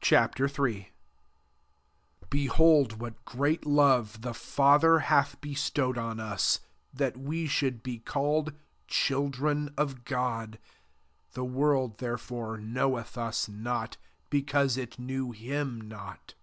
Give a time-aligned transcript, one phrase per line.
[0.00, 0.14] Ch.
[0.14, 0.34] III.
[0.58, 0.90] 1
[2.28, 6.58] Behold what great love the Father hath bestowed on us,
[6.92, 8.52] that we should be called
[8.88, 10.58] children of €rod.:
[11.34, 13.96] the world therefor^ knoweth us not,
[14.28, 16.34] be cause it knew him not.